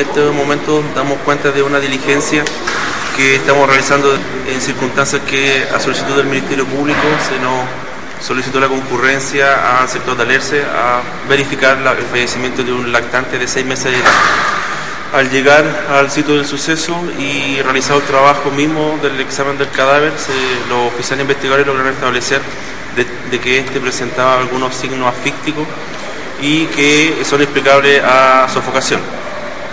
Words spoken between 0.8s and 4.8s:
damos cuenta de una diligencia que estamos realizando en